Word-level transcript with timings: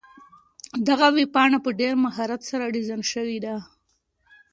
دغه 0.87 1.07
ویبپاڼه 1.17 1.57
په 1.65 1.69
ډېر 1.79 1.93
مهارت 2.05 2.41
سره 2.49 2.73
ډیزاین 2.75 3.01
شوې 3.13 3.37
ده. 3.45 3.55